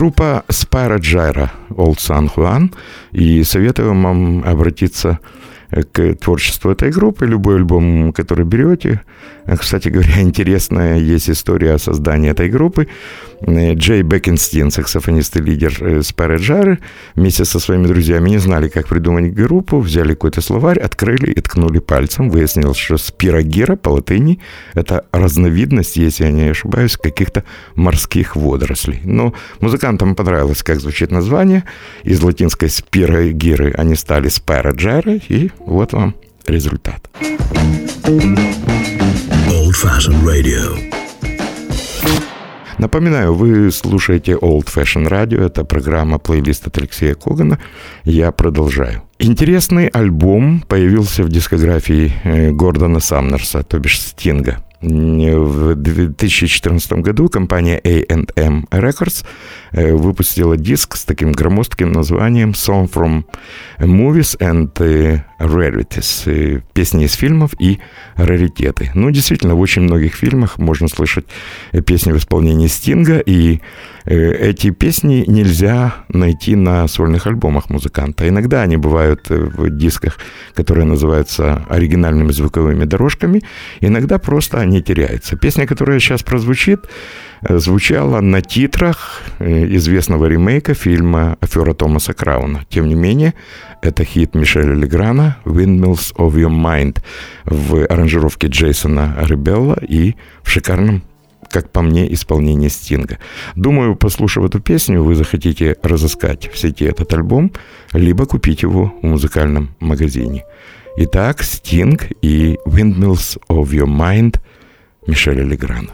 Группа 0.00 0.44
Spyro 0.48 0.98
Gyra 0.98 1.50
Old 1.76 1.98
San 1.98 2.30
Juan. 2.34 2.72
И 3.12 3.44
советую 3.44 3.88
вам 3.88 4.42
обратиться 4.46 5.18
творчеству 6.20 6.70
этой 6.70 6.90
группы. 6.90 7.26
Любой 7.26 7.56
альбом, 7.56 8.12
который 8.12 8.44
берете. 8.44 9.00
Кстати 9.58 9.88
говоря, 9.88 10.20
интересная 10.20 10.98
есть 10.98 11.30
история 11.30 11.74
о 11.74 11.78
создании 11.78 12.30
этой 12.30 12.48
группы. 12.48 12.88
Джей 13.42 14.02
Бекинстин, 14.02 14.70
саксофонист 14.70 15.36
и 15.36 15.42
лидер 15.42 16.02
Спайра 16.04 16.36
Джары, 16.36 16.78
вместе 17.14 17.46
со 17.46 17.58
своими 17.58 17.86
друзьями 17.86 18.30
не 18.30 18.38
знали, 18.38 18.68
как 18.68 18.86
придумать 18.86 19.32
группу, 19.32 19.78
взяли 19.78 20.10
какой-то 20.10 20.42
словарь, 20.42 20.78
открыли 20.78 21.32
и 21.32 21.40
ткнули 21.40 21.78
пальцем. 21.78 22.28
Выяснилось, 22.28 22.76
что 22.76 22.98
спирогера 22.98 23.76
по 23.76 23.88
латыни– 23.90 24.40
это 24.74 25.06
разновидность, 25.10 25.96
если 25.96 26.24
я 26.24 26.30
не 26.30 26.50
ошибаюсь, 26.50 26.98
каких-то 26.98 27.44
морских 27.74 28.36
водорослей. 28.36 29.00
Но 29.04 29.32
музыкантам 29.60 30.14
понравилось, 30.14 30.62
как 30.62 30.80
звучит 30.80 31.10
название. 31.10 31.64
Из 32.04 32.20
латинской 32.22 32.68
спирогеры 32.68 33.72
они 33.72 33.94
стали 33.94 34.28
Спайра 34.28 34.72
Джара, 34.72 35.14
и 35.28 35.50
вот 35.66 35.92
вам 35.92 36.14
результат. 36.46 37.08
Old 39.48 39.74
Fashioned 39.74 40.24
Radio. 40.24 40.78
Напоминаю, 42.78 43.34
вы 43.34 43.70
слушаете 43.70 44.32
Old 44.32 44.68
Fashion 44.74 45.06
Radio, 45.06 45.44
это 45.44 45.64
программа 45.64 46.18
плейлист 46.18 46.66
от 46.66 46.78
Алексея 46.78 47.14
Когана. 47.14 47.58
Я 48.04 48.32
продолжаю. 48.32 49.02
Интересный 49.18 49.88
альбом 49.88 50.64
появился 50.66 51.22
в 51.22 51.28
дискографии 51.28 52.10
э, 52.24 52.52
Гордона 52.52 53.00
Самнерса, 53.00 53.62
то 53.62 53.78
бишь 53.78 54.00
Стинга. 54.00 54.64
В 54.82 55.74
2014 55.74 56.92
году 56.92 57.28
компания 57.28 57.78
A&M 57.84 58.66
Records 58.70 59.26
э, 59.72 59.92
выпустила 59.92 60.56
диск 60.56 60.96
с 60.96 61.04
таким 61.04 61.32
громоздким 61.32 61.92
названием 61.92 62.52
Song 62.52 62.90
from 62.90 63.24
Movies 63.78 64.38
and 64.38 64.70
э, 64.78 65.22
Rarities. 65.38 66.62
Песни 66.72 67.04
из 67.04 67.12
фильмов 67.12 67.50
и 67.58 67.80
раритеты. 68.16 68.90
Ну, 68.94 69.10
действительно, 69.10 69.54
в 69.54 69.60
очень 69.60 69.82
многих 69.82 70.14
фильмах 70.14 70.56
можно 70.56 70.88
слышать 70.88 71.26
песни 71.86 72.12
в 72.12 72.16
исполнении 72.16 72.66
Стинга, 72.66 73.18
и 73.18 73.60
эти 74.06 74.70
песни 74.70 75.24
нельзя 75.26 75.94
найти 76.08 76.56
на 76.56 76.88
сольных 76.88 77.26
альбомах 77.26 77.68
музыканта. 77.68 78.26
Иногда 78.28 78.62
они 78.62 78.76
бывают 78.76 79.28
в 79.28 79.70
дисках, 79.70 80.18
которые 80.54 80.86
называются 80.86 81.64
оригинальными 81.68 82.32
звуковыми 82.32 82.84
дорожками, 82.84 83.42
иногда 83.80 84.18
просто 84.18 84.58
они 84.58 84.69
теряются. 84.78 85.36
Песня, 85.36 85.66
которая 85.66 85.98
сейчас 85.98 86.22
прозвучит, 86.22 86.88
звучала 87.42 88.20
на 88.20 88.40
титрах 88.40 89.22
известного 89.40 90.26
ремейка 90.26 90.74
фильма 90.74 91.36
«Афера 91.40 91.74
Томаса 91.74 92.12
Крауна». 92.12 92.64
Тем 92.68 92.88
не 92.88 92.94
менее, 92.94 93.34
это 93.82 94.04
хит 94.04 94.34
Мишеля 94.34 94.74
Леграна 94.74 95.38
«Windmills 95.44 96.14
of 96.14 96.34
Your 96.34 96.50
Mind» 96.50 96.98
в 97.44 97.84
аранжировке 97.86 98.46
Джейсона 98.46 99.16
Ребелла 99.22 99.78
и 99.82 100.14
в 100.42 100.50
шикарном 100.50 101.02
как 101.50 101.70
по 101.70 101.82
мне, 101.82 102.12
исполнение 102.14 102.70
Стинга. 102.70 103.18
Думаю, 103.56 103.96
послушав 103.96 104.44
эту 104.44 104.60
песню, 104.60 105.02
вы 105.02 105.16
захотите 105.16 105.76
разыскать 105.82 106.48
в 106.52 106.56
сети 106.56 106.84
этот 106.84 107.12
альбом, 107.12 107.50
либо 107.92 108.24
купить 108.24 108.62
его 108.62 108.94
в 109.02 109.06
музыкальном 109.06 109.74
магазине. 109.80 110.44
Итак, 110.96 111.42
Стинг 111.42 112.06
и 112.22 112.56
Windmills 112.66 113.40
of 113.48 113.70
Your 113.70 113.88
Mind 113.88 114.38
Мишеля 115.09 115.43
Леграна. 115.43 115.91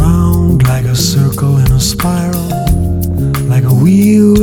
round 0.00 0.62
like 0.64 0.84
a 0.84 0.96
circle 0.96 1.58
in 1.58 1.72
a 1.72 1.80
spiral, 1.80 2.48
like 3.48 3.64
a 3.64 3.74
wheel 3.74 4.36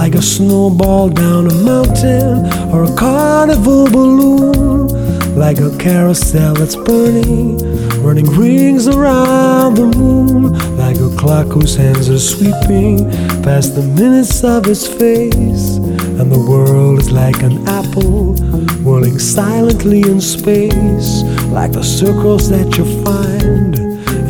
like 0.00 0.14
a 0.14 0.22
snowball 0.22 1.10
down 1.10 1.46
a 1.46 1.54
mountain 1.56 2.50
or 2.72 2.84
a 2.84 2.96
carnival 2.96 3.84
balloon, 3.90 4.88
like 5.36 5.58
a 5.58 5.76
carousel 5.76 6.54
that's 6.54 6.74
burning, 6.74 7.58
running 8.02 8.24
rings 8.30 8.88
around 8.88 9.74
the 9.74 9.84
moon, 9.84 10.54
like 10.78 10.96
a 10.96 11.14
clock 11.18 11.48
whose 11.48 11.76
hands 11.76 12.08
are 12.08 12.18
sweeping 12.18 13.10
past 13.42 13.74
the 13.74 13.82
minutes 13.82 14.42
of 14.42 14.66
its 14.66 14.88
face. 14.88 15.76
And 16.18 16.32
the 16.32 16.46
world 16.48 16.98
is 16.98 17.10
like 17.10 17.42
an 17.42 17.68
apple 17.68 18.36
whirling 18.82 19.18
silently 19.18 20.00
in 20.00 20.18
space, 20.22 21.24
like 21.52 21.72
the 21.72 21.84
circles 21.84 22.48
that 22.48 22.78
you 22.78 22.86
find 23.04 23.76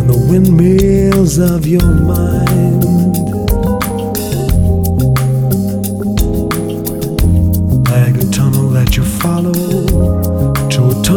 in 0.00 0.06
the 0.08 0.18
windmills 0.28 1.38
of 1.38 1.64
your 1.64 1.86
mind. 1.86 2.99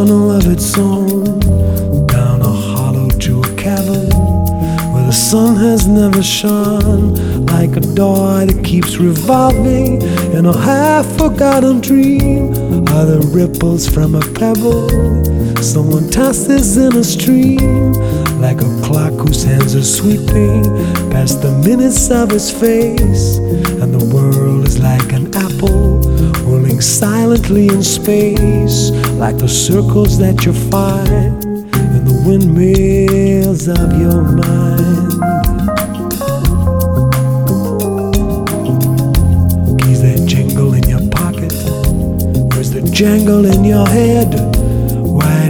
Tunnel 0.04 0.32
of 0.32 0.46
its 0.46 0.76
own, 0.76 1.38
down 2.06 2.42
a 2.42 2.44
hollow 2.44 3.08
to 3.08 3.40
a 3.40 3.56
cavern 3.56 4.10
where 4.92 5.06
the 5.06 5.12
sun 5.12 5.56
has 5.56 5.88
never 5.88 6.22
shone, 6.22 7.14
like 7.46 7.74
a 7.76 7.80
door 7.80 8.44
that 8.44 8.62
keeps 8.62 8.98
revolving 8.98 10.02
in 10.36 10.44
a 10.44 10.56
half 10.58 11.06
forgotten 11.16 11.80
dream. 11.80 12.52
Are 12.94 13.06
the 13.06 13.30
ripples 13.32 13.88
from 13.88 14.14
a 14.14 14.20
pebble 14.20 14.90
someone 15.64 16.10
tosses 16.10 16.76
in 16.76 16.94
a 16.94 17.02
stream, 17.02 17.92
like 18.38 18.60
a 18.60 18.80
clock 18.82 19.14
whose 19.14 19.42
hands 19.44 19.74
are 19.74 19.82
sweeping 19.82 20.62
past 21.10 21.40
the 21.40 21.50
minutes 21.64 22.10
of 22.10 22.32
its 22.32 22.50
face, 22.50 23.38
and 23.80 23.94
the 23.94 24.14
world 24.14 24.68
is 24.68 24.78
like 24.78 25.12
an 25.14 25.34
apple 25.34 26.00
rolling 26.44 26.82
silently 26.82 27.68
in 27.68 27.82
space, 27.82 28.90
like 29.16 29.38
the 29.38 29.48
circles 29.48 30.18
that 30.18 30.44
you 30.44 30.52
find 30.52 31.42
in 31.44 32.04
the 32.04 32.22
windmills 32.26 33.66
of 33.66 33.98
your 33.98 34.22
mind. 34.22 34.84
Keys 39.80 40.02
that 40.02 40.26
jingle 40.26 40.74
in 40.74 40.86
your 40.86 41.08
pocket. 41.10 41.54
Where's 42.52 42.70
the 42.70 42.82
jangle 42.92 43.46
in 43.46 43.64
your 43.64 43.88
head? 43.88 44.53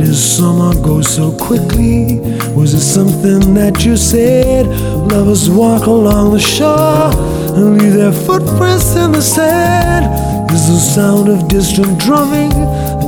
Does 0.05 0.37
summer 0.37 0.75
go 0.83 1.01
so 1.01 1.33
quickly? 1.33 2.21
Was 2.55 2.75
it 2.75 2.83
something 2.83 3.55
that 3.55 3.87
you 3.87 3.97
said? 3.97 4.67
Lovers 5.11 5.49
walk 5.49 5.87
along 5.87 6.35
the 6.35 6.39
shore 6.39 7.11
and 7.57 7.79
leave 7.81 7.95
their 7.95 8.13
footprints 8.13 8.95
in 8.97 9.13
the 9.13 9.23
sand. 9.23 10.05
Is 10.53 10.69
the 10.69 10.79
sound 10.79 11.31
of 11.31 11.49
distant 11.49 11.99
drumming 11.99 12.51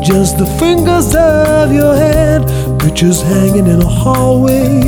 just 0.03 0.39
the 0.39 0.47
fingers 0.59 1.15
of 1.15 1.71
your 1.71 1.95
hand? 1.95 2.49
Pictures 2.81 3.21
hanging 3.21 3.67
in 3.67 3.83
a 3.83 3.87
hallway. 3.87 4.81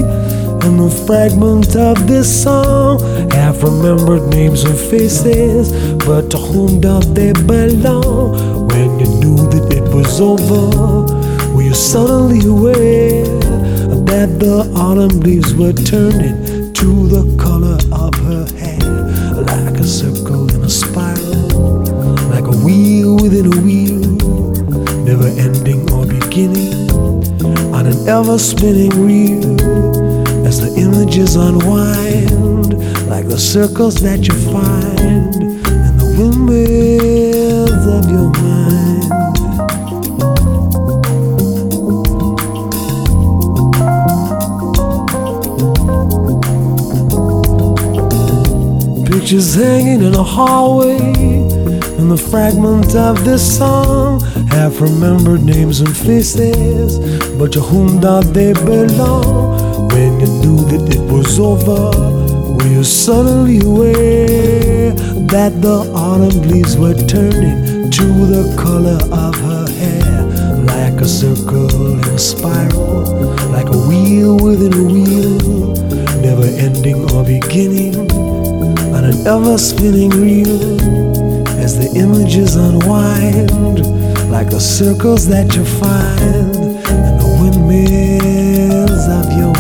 And 0.65 0.81
the 0.81 0.91
fragments 1.07 1.77
of 1.77 2.09
this 2.09 2.43
song 2.43 3.01
Half 3.31 3.63
remembered 3.63 4.29
names 4.29 4.65
and 4.65 4.77
faces 4.77 5.71
But 6.05 6.31
to 6.33 6.37
whom 6.37 6.81
do 6.81 7.01
they 7.01 7.33
belong? 7.33 8.67
When 8.69 8.99
you 8.99 9.07
knew 9.21 9.37
that 9.51 9.73
it 9.73 9.95
was 9.95 10.21
over 10.21 11.18
Were 11.59 11.65
you 11.65 11.75
suddenly 11.75 12.47
aware 12.47 13.25
That 14.07 14.39
the 14.39 14.73
autumn 14.77 15.19
leaves 15.19 15.53
were 15.55 15.73
turning 15.73 16.73
To 16.73 17.09
the 17.09 17.37
color 17.37 17.79
of 17.91 18.15
her 18.31 18.47
hair 18.63 18.79
Like 19.43 19.75
a 19.75 19.83
circle 19.83 20.49
in 20.55 20.63
a 20.63 20.71
spiral 20.71 21.83
Like 22.31 22.47
a 22.47 22.57
wheel 22.65 23.17
within 23.17 23.47
a 23.47 23.59
wheel 23.67 23.99
Never 25.03 25.27
ending 25.35 25.91
or 25.91 26.07
beginning 26.07 26.93
On 27.75 27.87
an 27.87 28.07
ever 28.07 28.39
spinning 28.39 28.95
reel 29.05 29.59
as 30.47 30.61
the 30.61 30.81
images 30.81 31.35
unwind, 31.35 32.73
like 33.07 33.29
the 33.29 33.39
circles 33.39 33.97
that 33.97 34.27
you 34.27 34.35
find 34.51 35.35
in 35.35 35.97
the 35.99 36.15
windmills 36.17 37.87
of 37.87 38.11
your 38.11 38.31
mind. 38.31 38.48
Pictures 49.29 49.57
hanging 49.57 50.01
in 50.01 50.15
a 50.15 50.23
hallway, 50.23 50.97
and 50.97 52.11
the 52.11 52.17
fragment 52.17 52.97
of 52.97 53.27
this 53.27 53.59
song 53.59 54.23
have 54.49 54.81
remembered 54.81 55.43
names 55.43 55.81
and 55.81 55.95
faces, 55.95 56.99
but 57.37 57.53
to 57.53 57.61
whom 57.61 58.01
do 58.01 58.23
they 58.33 58.55
belong? 58.55 59.91
When 59.93 60.19
you 60.19 60.29
knew 60.41 60.57
that 60.71 60.97
it 60.97 61.13
was 61.13 61.39
over, 61.39 61.91
were 62.55 62.73
you 62.73 62.83
suddenly 62.83 63.59
aware 63.59 64.93
that 65.29 65.61
the 65.61 65.93
autumn 65.95 66.49
leaves 66.49 66.79
were 66.79 66.95
turning 66.95 67.91
to 67.91 68.07
the 68.33 68.57
color 68.57 68.99
of 69.13 69.35
her 69.41 69.69
hair? 69.77 70.25
Like 70.65 71.03
a 71.03 71.07
circle 71.07 71.69
in 71.93 72.01
a 72.01 72.19
spiral, 72.19 73.05
like 73.53 73.69
a 73.69 73.77
wheel 73.77 74.39
within 74.39 74.73
a 74.73 74.85
wheel, 74.91 75.77
never 76.23 76.47
ending 76.47 77.11
or 77.11 77.23
beginning 77.25 78.28
on 78.99 79.05
an 79.05 79.27
ever 79.29 79.57
spinning 79.57 80.11
reel 80.11 80.81
as 81.63 81.79
the 81.79 81.89
images 81.97 82.57
unwind 82.57 83.87
like 84.29 84.51
the 84.51 84.59
circles 84.59 85.29
that 85.29 85.55
you 85.55 85.65
find 85.65 86.57
in 87.07 87.17
the 87.21 87.39
windmills 87.41 89.07
of 89.07 89.27
your 89.39 89.55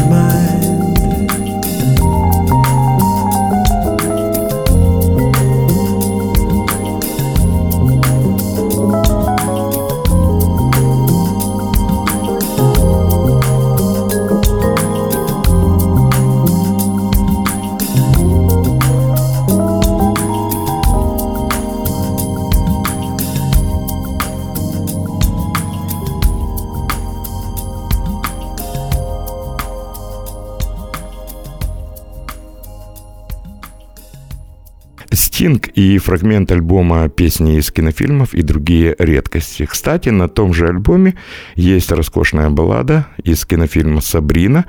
и 35.78 35.96
фрагмент 35.98 36.50
альбома 36.50 37.08
«Песни 37.08 37.56
из 37.56 37.70
кинофильмов» 37.70 38.34
и 38.34 38.42
другие 38.42 38.96
редкости. 38.98 39.64
Кстати, 39.64 40.08
на 40.08 40.28
том 40.28 40.52
же 40.52 40.66
альбоме 40.66 41.14
есть 41.54 41.92
роскошная 41.92 42.50
баллада 42.50 43.06
из 43.22 43.44
кинофильма 43.44 44.00
«Сабрина». 44.00 44.64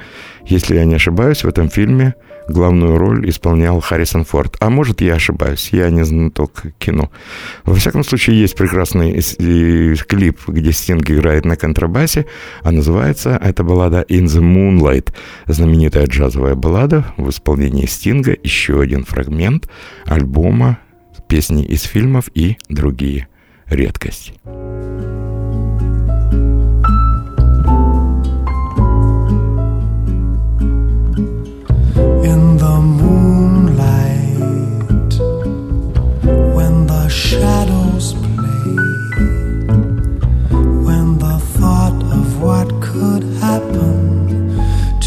Если 0.45 0.76
я 0.76 0.86
не 0.86 0.93
ошибаюсь, 0.93 1.43
в 1.43 1.47
этом 1.47 1.72
фильме 1.72 2.14
главную 2.47 2.99
роль 2.99 3.28
исполнял 3.28 3.80
Харрисон 3.80 4.24
Форд. 4.24 4.57
А 4.60 4.70
может, 4.70 5.01
я 5.01 5.16
ошибаюсь, 5.16 5.70
я 5.72 5.89
не 5.89 6.05
знаток 6.05 6.62
кино. 6.78 7.10
Во 7.64 7.74
всяком 7.74 8.03
случае, 8.03 8.39
есть 8.39 8.55
прекрасный 8.55 9.20
клип, 10.07 10.39
где 10.47 10.72
Стинг 10.72 11.10
играет 11.10 11.43
на 11.43 11.55
контрабасе, 11.55 12.28
а 12.62 12.70
называется 12.70 13.39
эта 13.43 13.64
баллада 13.64 14.05
«In 14.10 14.26
the 14.26 14.43
Moonlight». 14.43 15.12
Знаменитая 15.47 16.05
джазовая 16.05 16.53
баллада 16.53 17.03
в 17.18 17.32
исполнении 17.32 17.88
Стинга, 17.88 18.38
еще 18.43 18.80
один 18.80 19.05
фрагмент 19.05 19.68
альбома 20.05 20.78
песни 21.30 21.63
из 21.63 21.84
фильмов 21.84 22.30
и 22.34 22.57
другие 22.67 23.27
редкости. 23.67 24.34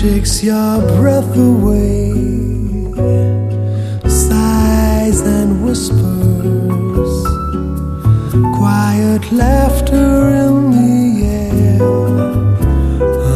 takes 0.03 0.43
your 0.43 0.81
breath 0.99 1.37
away 1.37 3.42
sighs 4.33 5.21
and 5.39 5.51
whispers. 5.65 7.15
Quiet 8.59 9.25
laughter 9.43 10.13
in 10.45 10.55
the 10.77 11.01
air. 11.45 11.83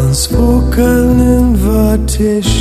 Unspoken 0.01 1.07
invitations 1.38 2.56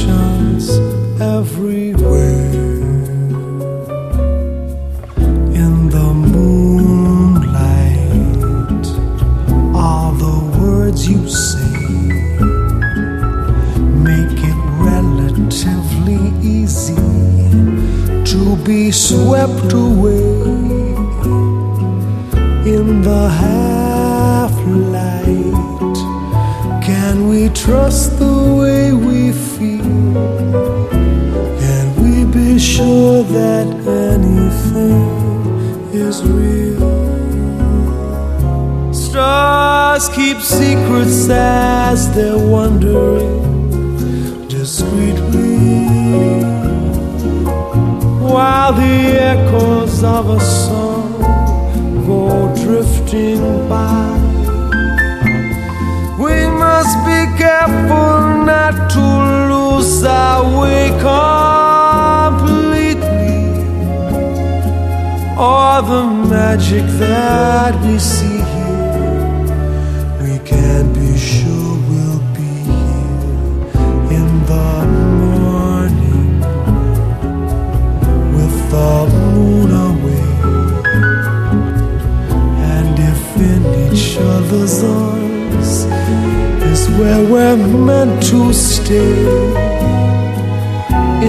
we're 87.30 87.57
meant 87.57 88.21
to 88.23 88.53
stay, 88.53 89.26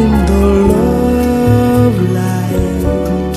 in 0.00 0.10
the 0.30 0.46
love 0.74 1.96
light, 2.18 3.36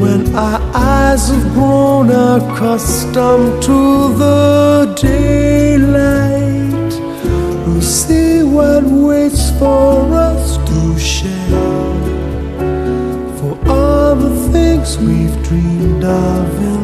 when 0.00 0.34
our 0.34 0.60
eyes 0.74 1.28
have 1.28 1.52
grown 1.52 2.10
accustomed 2.10 3.62
to 3.62 4.14
the 4.16 4.94
daylight, 5.00 6.92
we'll 7.66 7.82
see 7.82 8.42
what 8.42 8.84
waits 8.84 9.50
for 9.58 10.12
us 10.14 10.56
to 10.68 10.98
share. 10.98 11.50
For 13.38 13.58
all 13.68 14.14
the 14.16 14.34
things 14.52 14.98
we've 14.98 15.42
dreamed 15.42 16.04
of 16.04 16.83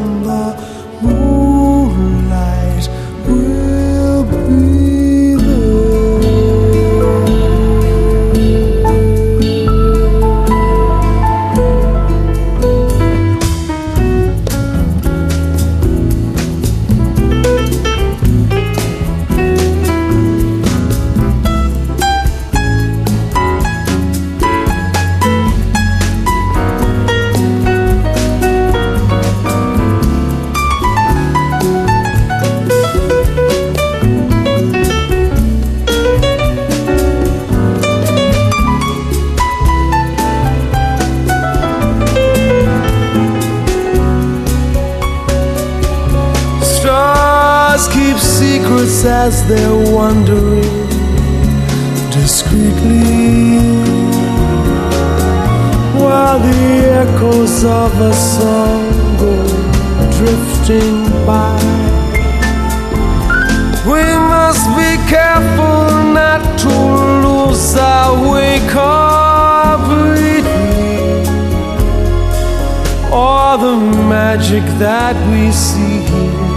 the 73.61 73.77
magic 74.09 74.65
that 74.79 75.15
we 75.31 75.53
see 75.53 76.01
here. 76.09 76.51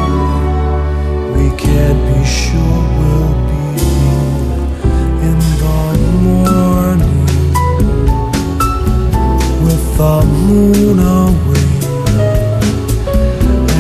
We 1.36 1.48
can't 1.58 2.02
be 2.10 2.24
sure 2.24 2.84
will 3.00 3.34
be 3.50 3.66
in 5.28 5.38
the 5.60 5.80
morning 6.24 7.26
with 9.66 9.84
the 9.98 10.18
moon 10.48 11.00
away 11.20 11.72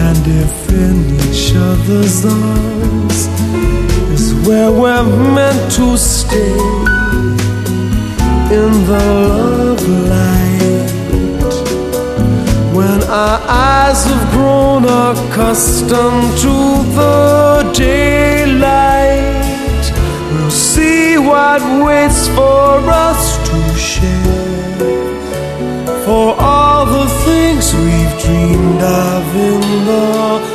and 0.06 0.24
if 0.44 0.70
in 0.84 0.98
each 1.24 1.56
other's 1.56 2.26
arms 2.26 3.20
is 4.12 4.34
where 4.46 4.70
we're 4.70 5.08
meant 5.34 5.72
to 5.78 5.98
stay 5.98 6.60
in 8.60 8.72
the 8.90 9.04
love 9.30 9.88
light 10.10 10.53
our 13.14 13.40
eyes 13.48 14.06
have 14.06 14.32
grown 14.32 14.86
accustomed 14.86 16.36
to 16.40 16.56
the 16.98 17.72
daylight. 17.72 19.44
We'll 20.32 20.50
see 20.50 21.20
what 21.20 21.62
waits 21.86 22.28
for 22.30 22.80
us 22.90 23.38
to 23.50 23.78
share. 23.78 24.80
For 26.06 26.34
all 26.40 26.88
the 26.88 27.08
things 27.26 27.72
we've 27.86 28.16
dreamed 28.24 28.82
of 28.82 29.36
in 29.36 29.62
the 29.86 30.53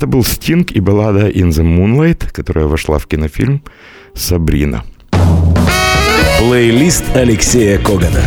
Это 0.00 0.06
был 0.06 0.24
Стинг 0.24 0.72
и 0.72 0.80
баллада 0.80 1.28
«In 1.28 1.50
the 1.50 1.62
Moonlight», 1.62 2.32
которая 2.32 2.64
вошла 2.64 2.96
в 2.96 3.06
кинофильм 3.06 3.62
«Сабрина». 4.14 4.82
Плейлист 6.38 7.04
Алексея 7.14 7.76
Когана. 7.76 8.22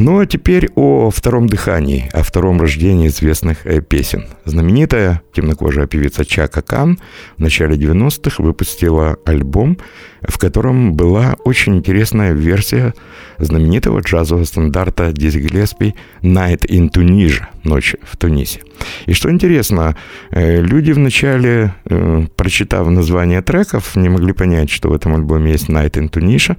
Ну 0.00 0.20
а 0.20 0.26
теперь 0.26 0.68
о 0.76 1.10
втором 1.10 1.48
дыхании, 1.48 2.08
о 2.12 2.22
втором 2.22 2.60
рождении 2.60 3.08
известных 3.08 3.66
э, 3.66 3.80
песен. 3.80 4.26
Знаменитая 4.44 5.22
темнокожая 5.32 5.88
певица 5.88 6.24
Чака 6.24 6.62
Кан 6.62 7.00
в 7.36 7.40
начале 7.40 7.76
90-х 7.76 8.40
выпустила 8.40 9.16
альбом, 9.26 9.76
в 10.22 10.38
котором 10.38 10.94
была 10.94 11.34
очень 11.42 11.78
интересная 11.78 12.32
версия 12.32 12.94
знаменитого 13.38 13.98
джазового 13.98 14.44
стандарта 14.44 15.10
Дизи 15.10 15.40
Гиллеспи 15.40 15.96
«Night 16.22 16.64
in 16.68 16.92
Tunisia»– 16.92 17.46
«Ночь 17.64 17.96
в 18.04 18.16
Тунисе». 18.16 18.60
И 19.06 19.14
что 19.14 19.32
интересно, 19.32 19.96
э, 20.30 20.60
люди 20.60 20.92
вначале, 20.92 21.74
э, 21.86 22.24
прочитав 22.36 22.88
название 22.88 23.42
треков, 23.42 23.96
не 23.96 24.08
могли 24.08 24.32
понять, 24.32 24.70
что 24.70 24.90
в 24.90 24.92
этом 24.92 25.16
альбоме 25.16 25.50
есть 25.50 25.68
«Night 25.68 25.94
in 25.94 26.08
Tunisia», 26.08 26.56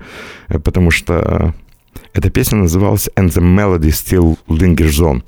потому 0.61 0.91
что 0.91 1.53
эта 2.13 2.29
песня 2.29 2.59
называлась 2.59 3.09
«And 3.15 3.29
the 3.29 3.41
melody 3.41 3.89
still 3.89 4.37
lingers 4.47 4.99
on», 5.01 5.23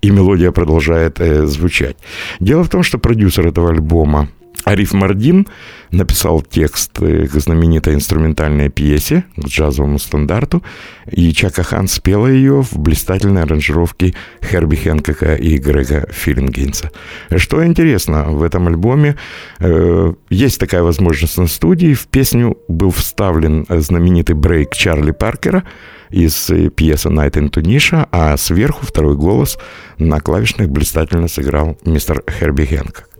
и 0.00 0.10
мелодия 0.10 0.50
продолжает 0.50 1.20
э, 1.20 1.46
звучать. 1.46 1.96
Дело 2.40 2.64
в 2.64 2.68
том, 2.68 2.82
что 2.82 2.98
продюсер 2.98 3.46
этого 3.46 3.70
альбома 3.70 4.28
Ариф 4.64 4.92
Мардин 4.92 5.46
написал 5.94 6.42
текст 6.42 6.98
к 6.98 7.40
знаменитой 7.40 7.94
инструментальной 7.94 8.68
пьесе, 8.68 9.24
к 9.36 9.46
джазовому 9.46 9.98
стандарту, 9.98 10.62
и 11.10 11.32
Чака 11.32 11.62
Хан 11.62 11.88
спела 11.88 12.26
ее 12.26 12.62
в 12.62 12.78
блистательной 12.78 13.42
аранжировке 13.42 14.14
Херби 14.42 14.76
Хэнкока 14.76 15.34
и 15.34 15.58
Грега 15.58 16.08
Филлингейнса. 16.10 16.90
Что 17.36 17.64
интересно, 17.64 18.24
в 18.24 18.42
этом 18.42 18.68
альбоме 18.68 19.16
э, 19.60 20.12
есть 20.30 20.58
такая 20.58 20.82
возможность 20.82 21.38
на 21.38 21.46
студии. 21.46 21.94
В 21.94 22.06
песню 22.06 22.58
был 22.68 22.90
вставлен 22.90 23.66
знаменитый 23.68 24.34
брейк 24.34 24.74
Чарли 24.74 25.12
Паркера 25.12 25.64
из 26.10 26.50
пьесы 26.76 27.08
«Night 27.08 27.32
in 27.32 27.50
Tunisia», 27.50 28.08
а 28.10 28.36
сверху 28.36 28.86
второй 28.86 29.16
голос 29.16 29.58
на 29.98 30.20
клавишных 30.20 30.68
блистательно 30.68 31.28
сыграл 31.28 31.76
мистер 31.84 32.22
Херби 32.30 32.64
Хэнкок. 32.64 33.13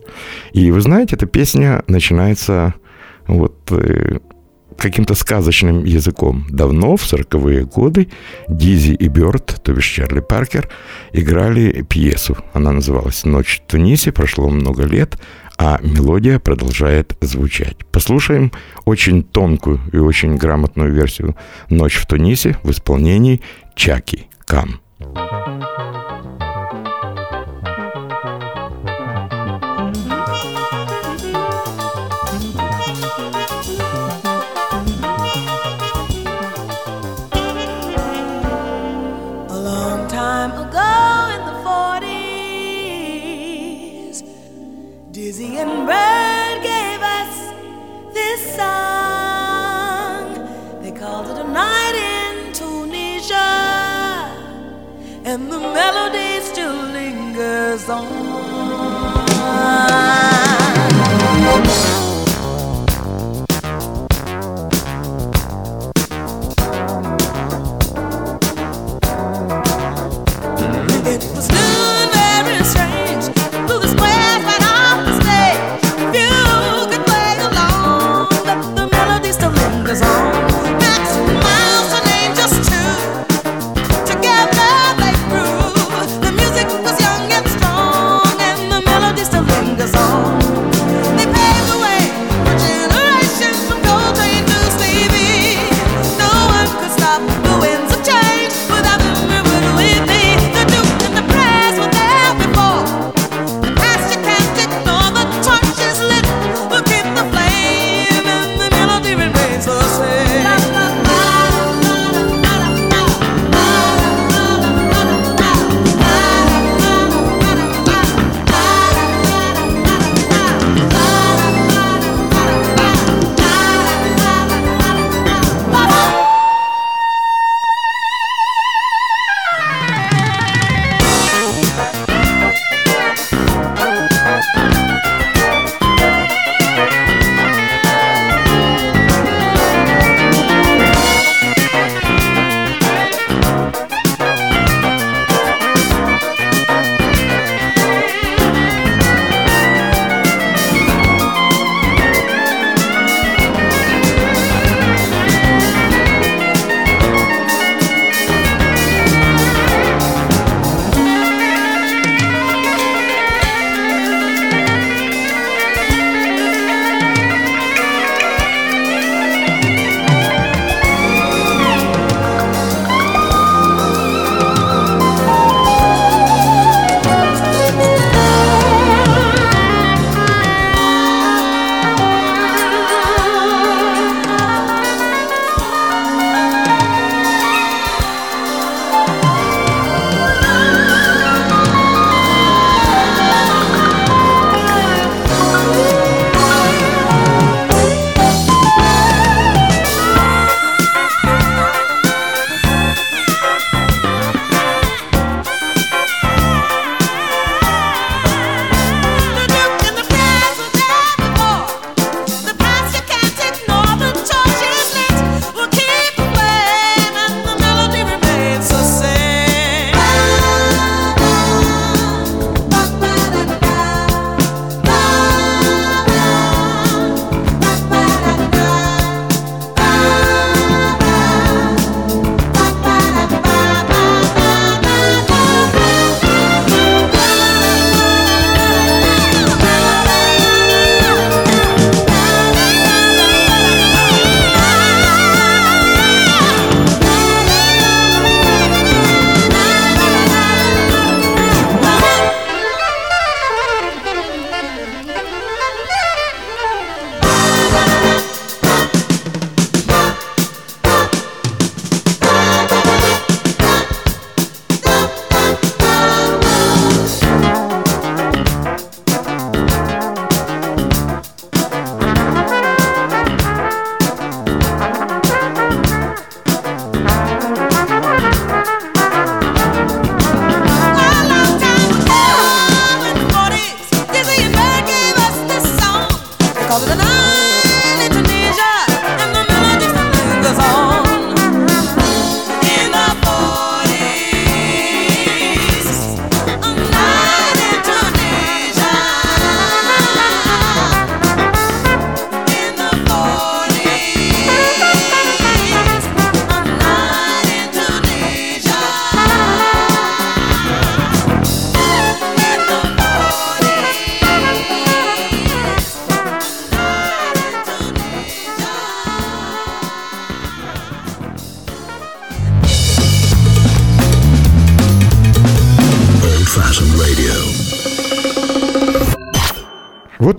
И 0.53 0.71
вы 0.71 0.81
знаете, 0.81 1.15
эта 1.15 1.25
песня 1.25 1.83
начинается 1.87 2.73
вот 3.27 3.71
э, 3.71 4.19
каким-то 4.77 5.15
сказочным 5.15 5.83
языком. 5.83 6.45
Давно, 6.49 6.97
в 6.97 7.03
40-е 7.03 7.65
годы, 7.65 8.09
Дизи 8.47 8.93
и 8.93 9.07
Бёрд, 9.07 9.61
то 9.63 9.73
бишь 9.73 9.87
Чарли 9.87 10.19
Паркер, 10.19 10.69
играли 11.13 11.85
пьесу. 11.87 12.37
Она 12.53 12.71
называлась 12.71 13.25
«Ночь 13.25 13.61
в 13.61 13.71
Тунисе», 13.71 14.11
прошло 14.11 14.49
много 14.49 14.83
лет, 14.83 15.17
а 15.57 15.79
мелодия 15.81 16.39
продолжает 16.39 17.15
звучать. 17.21 17.77
Послушаем 17.91 18.51
очень 18.85 19.23
тонкую 19.23 19.79
и 19.93 19.97
очень 19.97 20.35
грамотную 20.35 20.93
версию 20.93 21.35
«Ночь 21.69 21.95
в 21.95 22.05
Тунисе» 22.05 22.57
в 22.63 22.71
исполнении 22.71 23.41
Чаки 23.75 24.27
Кам. 24.45 24.81
song. 57.85 58.24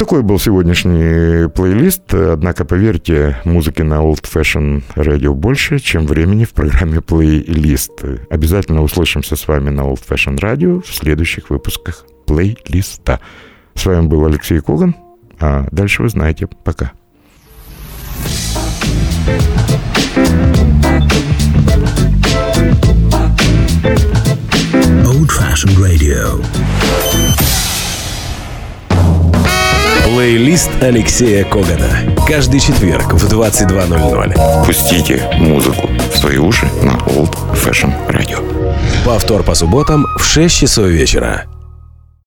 Такой 0.06 0.22
был 0.22 0.38
сегодняшний 0.38 1.48
плейлист. 1.48 2.14
Однако, 2.14 2.64
поверьте, 2.64 3.38
музыки 3.44 3.82
на 3.82 3.94
Old 3.94 4.22
Fashion 4.22 4.84
Radio 4.94 5.34
больше, 5.34 5.80
чем 5.80 6.06
времени 6.06 6.44
в 6.44 6.50
программе 6.50 7.00
плейлист. 7.00 8.04
Обязательно 8.30 8.84
услышимся 8.84 9.34
с 9.34 9.48
вами 9.48 9.70
на 9.70 9.80
Old 9.80 10.00
Fashion 10.08 10.38
Radio 10.38 10.80
в 10.80 10.94
следующих 10.94 11.50
выпусках 11.50 12.06
плейлиста. 12.24 13.18
С 13.74 13.84
вами 13.84 14.06
был 14.06 14.24
Алексей 14.24 14.60
Коган, 14.60 14.94
а 15.40 15.66
дальше 15.72 16.04
вы 16.04 16.08
знаете. 16.08 16.46
Пока. 16.62 16.92
Old 25.02 25.30
Fashioned 25.32 25.76
Radio. 25.80 27.65
Плейлист 30.06 30.70
Алексея 30.80 31.44
Когана. 31.44 32.14
Каждый 32.28 32.60
четверг 32.60 33.12
в 33.14 33.26
22.00. 33.26 34.64
Пустите 34.64 35.28
музыку 35.34 35.90
в 36.12 36.16
свои 36.16 36.38
уши 36.38 36.66
на 36.80 36.92
Old 37.12 37.36
Fashion 37.54 37.92
Radio. 38.08 38.40
Повтор 39.04 39.42
по 39.42 39.54
субботам 39.54 40.06
в 40.16 40.24
6 40.24 40.56
часов 40.56 40.86
вечера. 40.86 41.46